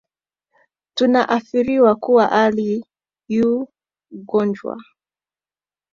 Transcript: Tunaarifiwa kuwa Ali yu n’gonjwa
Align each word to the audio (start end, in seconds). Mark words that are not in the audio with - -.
Tunaarifiwa 0.95 1.91
kuwa 2.03 2.25
Ali 2.43 2.71
yu 3.35 3.49
n’gonjwa 4.15 4.75